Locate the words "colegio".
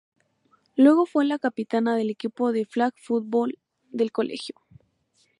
4.11-4.55